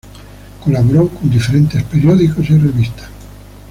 Colaboró 0.65 1.09
con 1.09 1.29
diferentes 1.29 1.83
periódicos 1.83 2.49
y 2.49 2.57
revistas. 2.57 3.07